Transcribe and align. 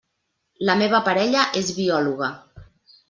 La 0.69 0.75
meva 0.79 1.01
parella 1.09 1.43
és 1.61 1.71
biòloga. 1.81 2.31